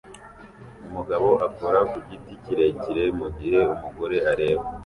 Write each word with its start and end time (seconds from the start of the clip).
Umugabo 0.87 1.29
akora 1.47 1.79
ku 1.89 1.97
giti 2.07 2.33
kirekire 2.43 3.03
mugihe 3.19 3.59
umugore 3.75 4.17
areba 4.31 4.63